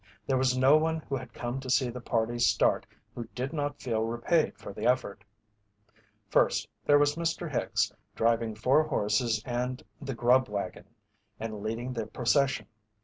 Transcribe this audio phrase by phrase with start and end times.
[0.25, 3.79] There was no one who had come to see the party start who did not
[3.79, 5.23] feel repaid for the effort.
[6.27, 7.47] First, there was Mr.
[7.51, 10.85] Hicks, driving four horses and the "grub wagon,"
[11.39, 12.65] and leading the procession.